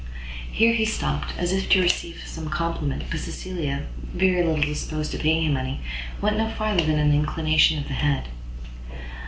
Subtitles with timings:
[0.51, 5.19] Here he stopt, as if to receive some compliment, but Cecilia, very little disposed to
[5.19, 5.79] pay him any,
[6.19, 8.23] went no farther than an inclination of the head.